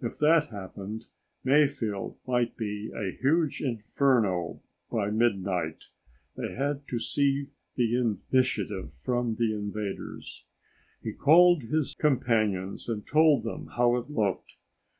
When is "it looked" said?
13.94-14.56